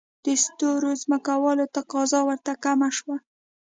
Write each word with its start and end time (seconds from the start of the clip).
د 0.25 0.27
سترو 0.43 0.91
ځمکوالو 1.03 1.65
تقاضا 1.75 2.19
ورته 2.25 2.51
کمه 2.63 2.89
شوه. 2.97 3.17